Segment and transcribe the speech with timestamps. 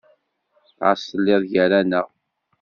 [0.81, 2.07] Ɣas telliḍ gar-aneɣ.